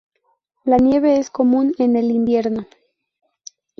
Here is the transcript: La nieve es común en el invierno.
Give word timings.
La 0.63 0.77
nieve 0.77 1.19
es 1.19 1.29
común 1.29 1.75
en 1.77 1.95
el 1.95 2.09
invierno. 2.09 2.65